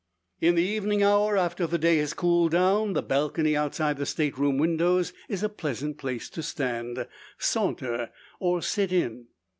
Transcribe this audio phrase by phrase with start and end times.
[0.39, 4.35] In the evening hour, after the day has cooled down, the balcony outside the state
[4.35, 7.05] room windows is a pleasant place to stand,
[7.37, 8.09] saunter,
[8.39, 9.27] or sit in.